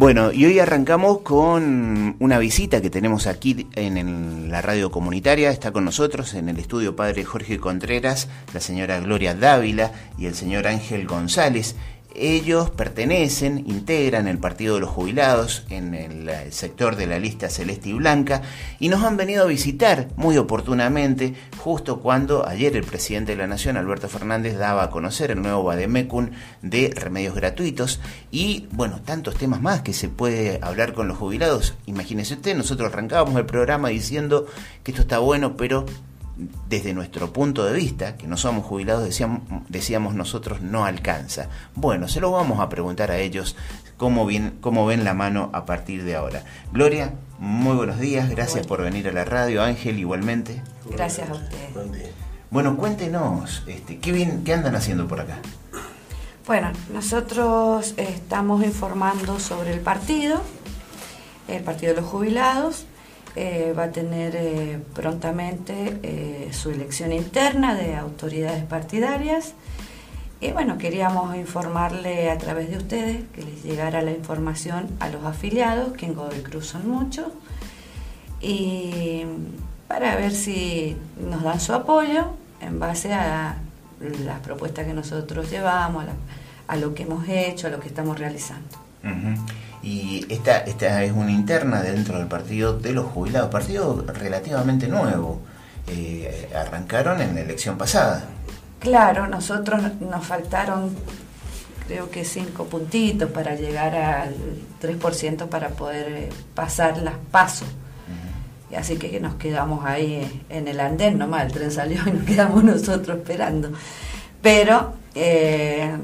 [0.00, 5.50] Bueno, y hoy arrancamos con una visita que tenemos aquí en, la radio comunitaria.
[5.50, 10.36] Está con nosotros en el estudio padre Jorge Contreras, la señora Gloria Dávila y el
[10.36, 11.74] señor Ángel González.
[12.20, 17.90] Ellos pertenecen, integran el Partido de los Jubilados en el, sector de la lista celeste
[17.90, 18.42] y blanca
[18.80, 23.46] y nos han venido a visitar muy oportunamente justo cuando ayer el presidente de la
[23.46, 26.30] Nación, Alberto Fernández, daba a conocer el nuevo Bademecum
[26.62, 31.74] de remedios gratuitos y bueno, tantos temas más que se puede hablar con los jubilados.
[31.86, 34.46] Imagínese usted, nosotros arrancábamos el programa diciendo
[34.82, 35.86] que esto está bueno, pero
[36.68, 41.48] desde nuestro punto de vista, que no somos jubilados, decíamos, decíamos nosotros, no alcanza.
[41.74, 43.56] Bueno, se lo vamos a preguntar a ellos
[43.96, 46.44] cómo, bien, cómo ven la mano a partir de ahora.
[46.72, 49.62] Gloria, muy buenos días, gracias por venir a la radio.
[49.62, 50.62] Ángel, igualmente.
[50.90, 52.12] Gracias a ustedes.
[52.50, 55.38] Bueno, cuéntenos, este, ¿qué, bien, ¿qué andan haciendo por acá?
[56.46, 60.40] Bueno, nosotros estamos informando sobre el partido,
[61.46, 62.86] el Partido de los Jubilados,
[63.40, 69.54] eh, va a tener eh, prontamente eh, su elección interna de autoridades partidarias.
[70.40, 75.24] Y bueno, queríamos informarle a través de ustedes que les llegara la información a los
[75.24, 77.28] afiliados, que en Godoy Cruz son muchos,
[78.40, 79.22] y
[79.86, 83.56] para ver si nos dan su apoyo en base a
[84.00, 86.06] las propuestas que nosotros llevamos,
[86.66, 88.78] a, lo que hemos hecho, a lo que estamos realizando.
[89.88, 95.40] Y esta, esta es una interna dentro del partido de los jubilados, partido relativamente nuevo.
[95.86, 98.24] Eh, arrancaron en la elección pasada.
[98.80, 100.94] Claro, nosotros nos faltaron
[101.86, 104.34] creo que cinco puntitos para llegar al
[104.82, 107.68] 3% para poder eh, pasar las pasos.
[108.70, 112.24] Y así que nos quedamos ahí en el andén nomás, el tren salió y nos
[112.24, 113.70] quedamos nosotros esperando.
[114.42, 115.96] Pero eh,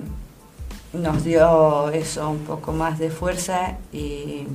[0.94, 4.46] nos dio eso un poco más de fuerza y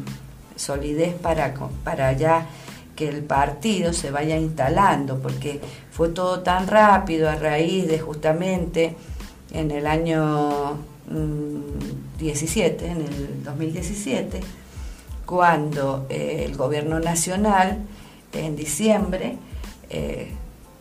[0.55, 2.47] solidez para, para ya
[2.95, 5.61] que el partido se vaya instalando, porque
[5.91, 8.95] fue todo tan rápido a raíz de justamente
[9.53, 10.77] en el año
[12.19, 14.41] 17, mm, en el 2017,
[15.25, 17.77] cuando eh, el gobierno nacional
[18.33, 19.37] en diciembre
[19.89, 20.31] eh,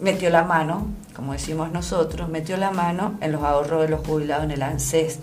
[0.00, 4.44] metió la mano, como decimos nosotros, metió la mano en los ahorros de los jubilados
[4.44, 5.20] en el ANSES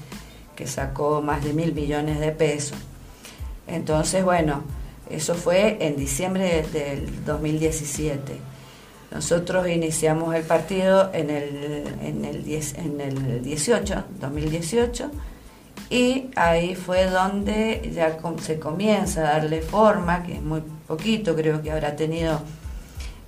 [0.56, 2.78] que sacó más de mil millones de pesos.
[3.68, 4.64] Entonces, bueno,
[5.10, 8.38] eso fue en diciembre del 2017.
[9.12, 15.12] Nosotros iniciamos el partido en el, en el, en el 18, 2018,
[15.90, 21.62] y ahí fue donde ya se comienza a darle forma, que es muy poquito, creo
[21.62, 22.42] que habrá tenido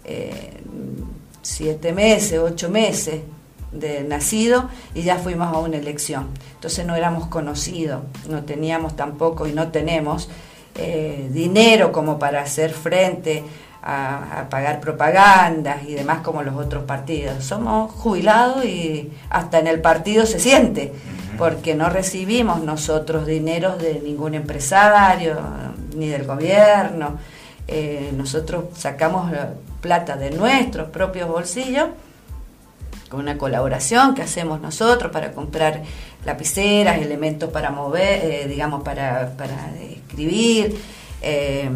[0.04, 0.62] eh,
[1.42, 3.22] siete meses, ocho meses
[3.72, 6.28] de nacido y ya fuimos a una elección.
[6.56, 10.30] Entonces no éramos conocidos, no teníamos tampoco y no tenemos
[10.76, 13.44] eh, dinero como para hacer frente
[13.82, 17.44] a, pagar propagandas y demás como los otros partidos.
[17.44, 20.94] Somos jubilados y hasta en el partido se siente,
[21.38, 25.36] porque no recibimos nosotros dineros de ningún empresario
[25.96, 27.18] ni del gobierno.
[27.68, 29.32] Eh, nosotros sacamos
[29.82, 31.88] plata de nuestros propios bolsillos
[33.10, 35.84] con una colaboración que hacemos nosotros para comprar
[36.26, 40.78] lapiceras, elementos para mover, eh, digamos, para, para escribir,
[41.22, 41.70] eh,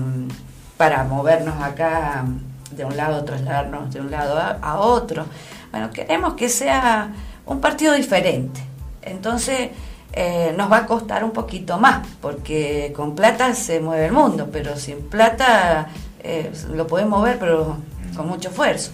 [0.78, 2.26] para movernos acá
[2.72, 5.26] de un lado, trasladarnos de un lado a, otro.
[5.72, 7.14] Bueno, queremos que sea
[7.46, 8.62] un partido diferente.
[9.02, 9.70] Entonces,
[10.14, 14.50] eh, nos va a costar un poquito más, porque con plata se mueve el mundo,
[14.52, 15.90] pero sin plata
[16.74, 17.78] lo podemos mover, pero
[18.16, 18.92] con mucho esfuerzo.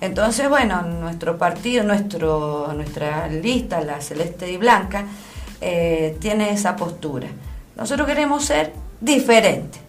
[0.00, 5.04] Entonces, bueno, nuestro partido, nuestro, nuestra lista, la celeste y blanca,
[5.60, 7.28] eh, tiene esa postura.
[7.76, 9.80] Nosotros queremos ser diferentes,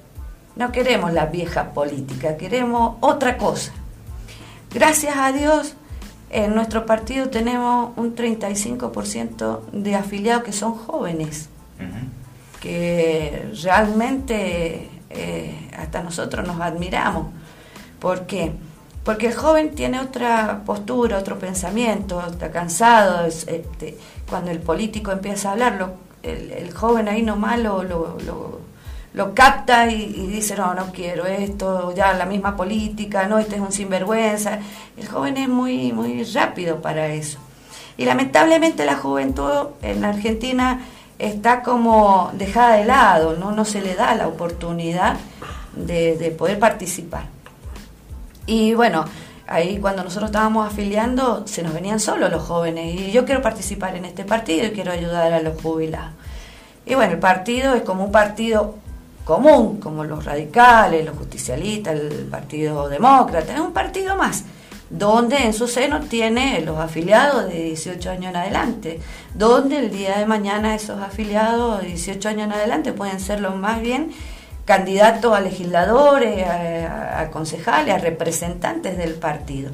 [0.56, 3.72] no queremos la vieja política, queremos otra cosa.
[4.74, 5.76] Gracias a Dios,
[6.30, 11.50] en nuestro partido tenemos un 35% de afiliados que son jóvenes,
[12.62, 17.28] que realmente eh, hasta nosotros nos admiramos.
[18.00, 18.54] ¿Por qué?
[18.54, 18.70] Porque
[19.06, 23.25] el joven tiene otra postura, otro pensamiento, está cansado.
[23.25, 23.98] Este,
[24.30, 25.94] cuando el político empieza a hablar,
[26.24, 28.18] el, joven ahí nomás lo, lo,
[29.13, 33.62] lo, capta y, dice, no, no quiero esto, ya la misma política, no, este es
[33.62, 34.59] un sinvergüenza.
[34.98, 37.39] El joven es muy, muy rápido para eso.
[37.97, 40.81] Y lamentablemente la juventud en Argentina
[41.18, 45.18] está como dejada de lado, no, no se le da la oportunidad
[45.75, 47.41] de, de poder participar.
[48.46, 49.06] Y bueno,
[49.48, 53.00] ahí cuando nosotros estábamos afiliando, se nos venían solos los jóvenes.
[53.00, 56.12] Y yo quiero participar en este partido y quiero ayudar a los jubilados.
[56.86, 58.76] Y bueno, el partido es como un partido
[59.24, 64.46] común, como los radicales, los justicialistas, el Partido Demócrata, es un partido más,
[64.90, 69.00] donde en su seno tiene los afiliados de 18 años en adelante,
[69.36, 73.56] donde el día de mañana esos afiliados de 18 años en adelante pueden ser los
[73.56, 74.12] más bien
[74.66, 79.72] candidatos a legisladores, a, concejales, a representantes del partido.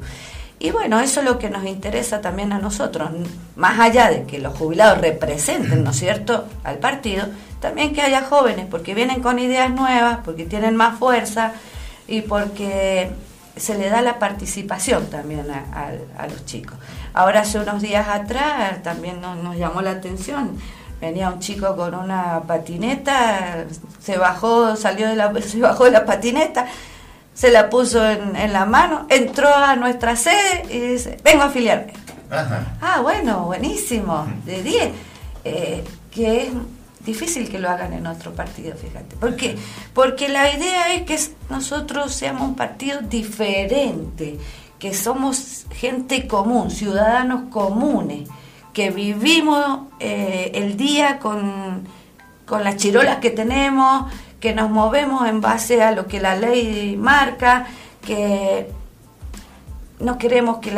[0.60, 3.10] Y bueno, eso es lo que nos interesa también a nosotros,
[3.54, 7.26] más allá de que los jubilados representen, ¿no es cierto?, al partido,
[7.60, 11.52] también que haya jóvenes, porque vienen con ideas nuevas, porque tienen más fuerza
[12.08, 13.10] y porque
[13.58, 16.76] se le da la participación también a, los chicos.
[17.14, 20.56] Ahora hace unos días atrás también nos, llamó la atención,
[21.00, 23.64] venía un chico con una patineta,
[24.00, 26.66] se bajó, salió de la, se bajó de la patineta,
[27.34, 31.92] se la puso en, la mano, entró a nuestra sede y dice, vengo a afiliarme.
[32.80, 34.90] Ah, bueno, buenísimo, de 10.
[35.44, 36.48] Eh, que es
[37.08, 39.16] difícil que lo hagan en otro partido, fíjate.
[39.16, 39.56] ¿Por qué?
[39.94, 41.18] Porque la idea es que
[41.48, 44.38] nosotros seamos un partido diferente,
[44.78, 48.28] que somos gente común, ciudadanos comunes,
[48.78, 51.82] que vivimos eh, el día con,
[52.46, 54.08] con las chirolas que tenemos,
[54.38, 57.66] que nos movemos en base a lo que la ley marca,
[58.06, 58.70] que
[59.98, 60.70] no queremos que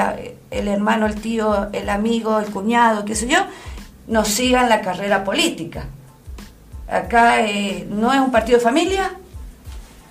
[0.51, 3.41] el hermano, el tío, el amigo, el cuñado, qué sé yo,
[4.07, 5.85] nos sigan la carrera política.
[6.89, 9.13] Acá eh, no es un partido de familia,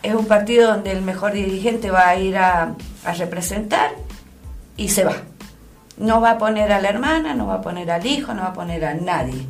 [0.04, 2.76] es un partido donde el mejor dirigente va a ir a,
[3.18, 3.94] representar
[4.78, 5.16] y se va.
[6.00, 8.50] No va a poner a la hermana, no va a poner al hijo, no va
[8.50, 9.46] a poner a nadie.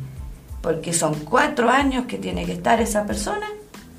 [0.60, 3.46] Porque son cuatro años que tiene que estar esa persona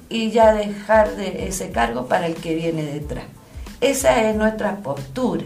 [0.10, 3.24] y ya dejar de ese cargo para el que viene detrás.
[3.80, 5.46] Esa es nuestra postura.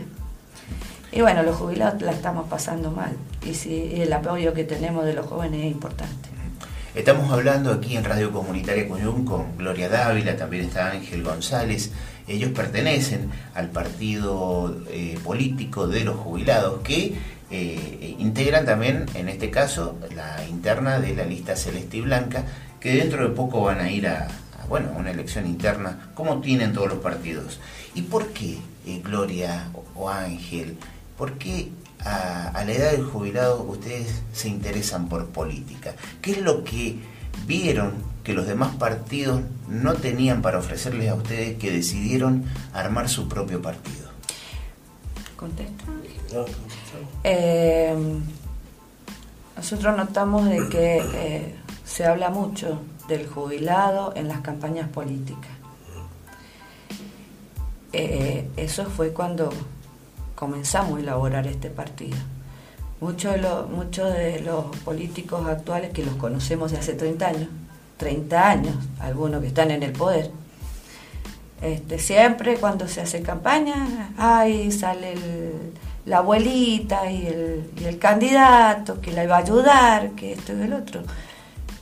[1.11, 3.15] Y bueno, los jubilados la estamos pasando mal
[3.45, 6.29] y, y el apoyo que tenemos de los jóvenes es importante.
[6.95, 11.91] Estamos hablando aquí en Radio Comunitaria Cuyum con Gloria Dávila, también está Ángel González.
[12.27, 17.15] Ellos pertenecen al partido eh, político de los jubilados que
[17.51, 22.43] eh, integran también, en este caso, la interna de la lista celeste y blanca,
[22.79, 24.27] que dentro de poco van a ir a,
[24.67, 27.59] bueno, una elección interna, como tienen todos los partidos.
[27.93, 30.77] ¿Y por qué, eh, Gloria o Ángel,
[31.17, 31.69] por qué
[31.99, 35.93] a, la edad del jubilado ustedes se interesan por política?
[36.21, 36.97] ¿Qué es lo que
[37.45, 37.93] vieron
[38.23, 43.61] que los demás partidos no tenían para ofrecerles a ustedes que decidieron armar su propio
[43.61, 44.09] partido?
[45.35, 45.83] ¿Contesto?
[47.23, 47.95] Eh,
[49.55, 55.51] nosotros notamos de que eh, se habla mucho del jubilado en las campañas políticas.
[57.93, 59.49] Eh, eso fue cuando
[60.35, 62.17] comenzamos a elaborar este partido.
[62.99, 67.49] Muchos de, los, muchos de los políticos actuales que los conocemos de hace 30 años,
[67.97, 70.31] 30 años, algunos que están en el poder,
[71.61, 75.15] este, siempre cuando se hace campaña, ahí sale
[76.05, 80.61] la abuelita y el, y el, candidato que la va a ayudar, que esto y
[80.61, 81.01] el otro.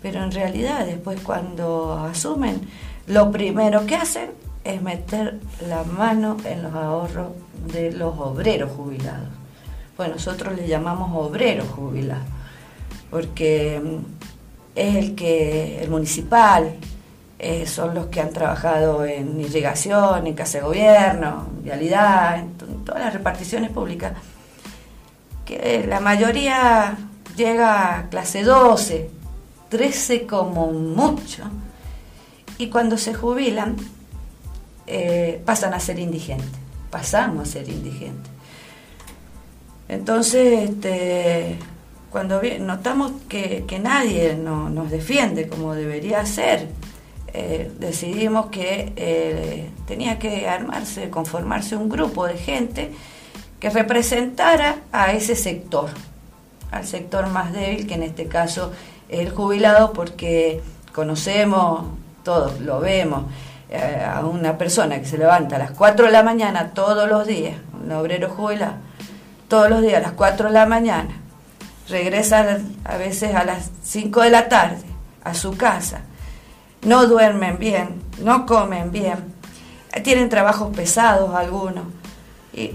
[0.01, 2.61] Pero en realidad después cuando asumen,
[3.07, 4.31] lo primero que hacen
[4.63, 7.31] es meter la mano en los ahorros
[7.73, 9.27] de los obreros jubilados.
[9.97, 12.25] Pues nosotros le llamamos obreros jubilados,
[13.09, 13.81] porque
[14.75, 16.75] es el que, el municipal,
[17.39, 22.53] eh, son los que han trabajado en irrigación, en casa de gobierno, en vialidad, en,
[22.85, 24.13] todas las reparticiones públicas,
[25.45, 26.97] que la mayoría
[27.35, 29.09] llega a clase 12,
[29.69, 31.43] 13 como mucho,
[32.57, 33.75] y cuando se jubilan
[34.87, 36.63] eh, pasan a ser indigentes
[36.93, 38.31] pasamos a ser indigentes.
[39.89, 41.57] Entonces, este,
[42.13, 46.67] cuando notamos que, nadie nos defiende como debería ser,
[47.33, 52.91] eh, decidimos que eh, tenía que armarse, conformarse un grupo de gente
[53.59, 55.89] que representara a ese sector,
[56.69, 58.71] al sector más débil, que en este caso
[59.09, 60.61] es el jubilado, porque
[60.93, 61.85] conocemos,
[62.23, 63.23] todos lo vemos,
[63.71, 67.25] eh, a una persona que se levanta a las 4 de la mañana todos los
[67.25, 68.75] días, un obrero jubilado,
[69.47, 71.22] todos los días a las 4 de la mañana,
[71.89, 74.83] regresa a veces a las 5 de la tarde
[75.23, 76.01] a su casa,
[76.83, 79.33] no duermen bien, no comen bien,
[80.03, 81.85] tienen trabajos pesados algunos,
[82.53, 82.71] y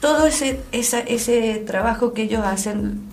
[0.00, 3.08] todo ese, ese trabajo que ellos hacen,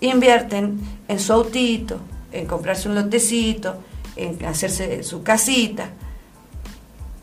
[0.00, 2.00] invierten en su autito,
[2.32, 3.76] en comprarse un lotecito,
[4.16, 5.90] en hacerse su casita,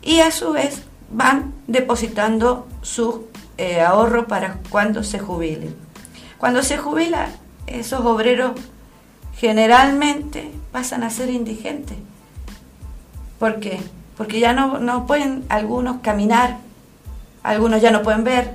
[0.02, 3.26] y a su vez van depositando su
[3.56, 5.87] eh, ahorro para cuando se jubilen.
[6.38, 7.28] Cuando se jubila,
[7.66, 8.52] esos obreros
[9.36, 11.96] generalmente pasan a ser indigentes.
[13.38, 13.80] ¿Por qué?
[14.16, 16.58] Porque ya no, no pueden algunos caminar,
[17.42, 18.52] algunos ya no pueden ver,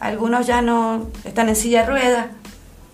[0.00, 2.26] algunos ya no están en silla de ruedas.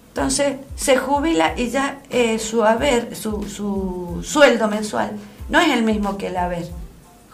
[0.08, 5.12] Entonces se jubila y ya eh, su haber, su, su sueldo mensual
[5.48, 6.68] no es el mismo que el haber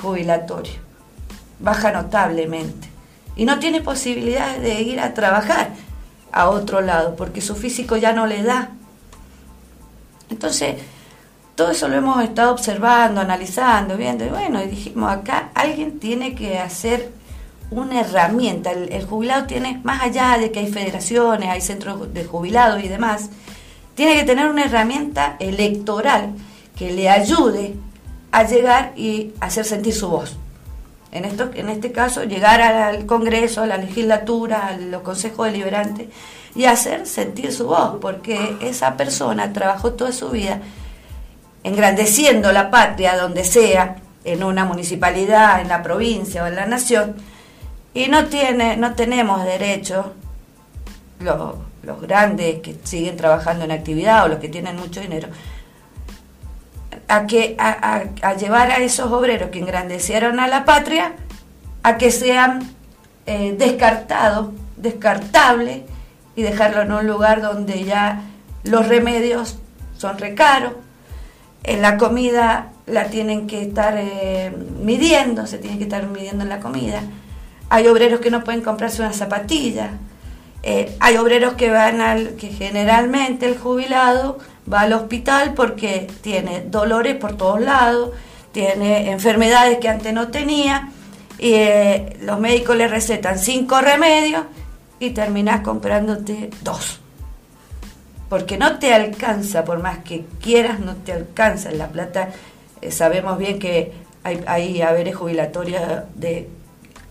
[0.01, 0.75] jubilatorio.
[1.61, 2.89] Baja notablemente.
[3.37, 5.71] Y no tiene posibilidad de ir a trabajar
[6.35, 8.73] a otro lado porque su físico ya no le da.
[10.29, 10.77] Entonces,
[11.55, 16.35] todo eso lo hemos estado observando, analizando, viendo, y bueno, y dijimos, acá alguien tiene
[16.35, 17.13] que hacer
[17.71, 18.73] una herramienta.
[18.73, 23.31] El, jubilado tiene, más allá de que hay federaciones, hay centros de jubilados y demás,
[23.95, 26.35] tiene que tener una herramienta electoral
[26.77, 27.77] que le ayude
[28.33, 30.37] a llegar y hacer sentir su voz.
[31.15, 36.09] En, esto, en este caso, llegar al Congreso, a la legislatura, a los consejos deliberantes
[36.57, 40.61] y hacer sentir su voz, porque esa persona trabajó toda su vida
[41.63, 47.15] engrandeciendo la patria donde sea, en una municipalidad, en la provincia o en la nación,
[47.95, 50.15] y no, tiene, no tenemos derecho,
[51.21, 55.29] los, los grandes que siguen trabajando en actividad o los que tienen mucho dinero,
[57.09, 61.13] a, que, a, llevar a esos obreros que engrandecieron a la patria
[61.83, 62.69] a que sean
[63.27, 65.83] eh, descartados, descartables
[66.37, 68.23] y dejarlo en un lugar donde ya
[68.65, 69.59] los remedios
[69.97, 70.73] son recaros,
[71.63, 76.51] en la comida la tienen que estar eh, midiendo, se tiene que estar midiendo en
[76.51, 77.03] la comida.
[77.71, 79.93] Hay obreros que no pueden comprarse una zapatilla.
[80.63, 84.39] Eh, hay obreros que van al, que generalmente el jubilado
[84.73, 88.11] va al hospital porque tiene dolores por todos lados,
[88.53, 90.91] tiene enfermedades que antes no tenía,
[91.39, 94.45] y eh, los médicos le recetan cinco remedios
[95.01, 97.01] y terminas comprándote dos.
[98.29, 101.71] Porque no te alcanza, por más que quieras, no te alcanza.
[101.73, 102.31] La plata,
[102.81, 103.93] eh, sabemos bien que
[104.23, 105.83] hay, hay haberes jubilatorios
[106.15, 106.49] de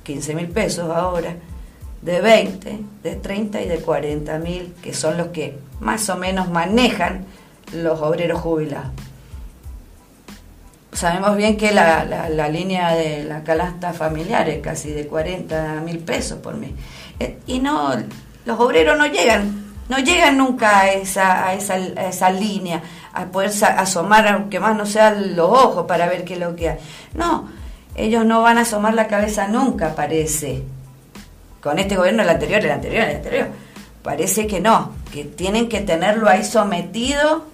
[0.04, 1.36] 15 mil pesos ahora,
[2.02, 6.50] de 20, de 30 y de 40 mil, que son los que más o menos
[6.50, 7.26] manejan
[7.74, 8.92] los obreros jubilados.
[10.92, 15.98] Sabemos bien que la, la, línea de la calasta familiar es casi de 40 mil
[16.00, 16.72] pesos por mes.
[17.20, 17.92] Eh, y no,
[18.46, 23.26] los obreros no llegan, no llegan nunca a esa, a esa, a esa línea, a
[23.26, 26.78] poder asomar, aunque más no sean los ojos para ver qué es lo que hay.
[27.16, 27.50] No,
[27.96, 30.64] ellos no van a asomar la cabeza nunca, parece.
[31.60, 33.48] Con este gobierno, el anterior, el anterior, el anterior.
[34.04, 37.53] Parece que no, que tienen que tenerlo ahí sometido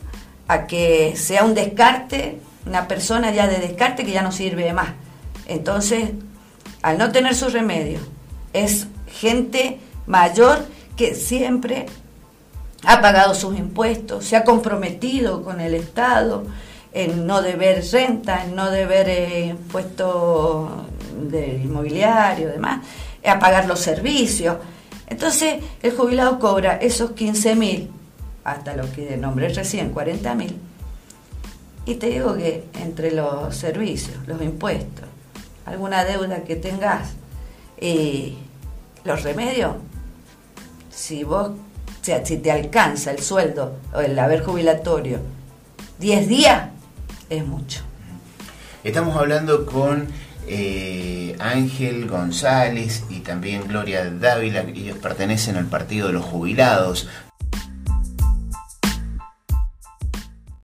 [0.50, 4.90] a que sea un descarte, una persona ya de descarte que ya no sirve más.
[5.46, 6.10] Entonces,
[6.82, 8.00] al no tener su remedio,
[8.52, 10.66] es gente mayor
[10.98, 11.86] que siempre
[12.84, 16.46] ha pagado sus impuestos, se ha comprometido con el Estado
[16.94, 20.68] en no deber renta, en no deber eh, impuestos
[21.30, 22.84] de inmobiliario, demás,
[23.24, 24.58] a pagar los servicios.
[25.06, 27.99] Entonces, el jubilado cobra esos 15 mil
[28.44, 30.58] hasta lo que nombré recién, 40 mil.
[31.86, 35.06] Y te digo que entre los servicios, los impuestos,
[35.66, 37.14] alguna deuda que tengas
[37.80, 38.38] y
[39.04, 39.76] los remedios,
[40.92, 41.52] si vos,
[42.02, 45.20] si te alcanza el sueldo o el haber jubilatorio
[46.00, 46.70] 10 días,
[47.30, 47.82] es mucho.
[48.84, 50.08] Estamos hablando con
[50.48, 57.08] eh, Ángel González y también Gloria Dávila, ellos pertenecen al Partido de los Jubilados.